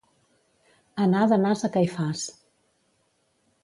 Anar 1.05 1.23
d'Anàs 1.33 1.63
a 1.69 1.71
Caifàs. 1.79 2.27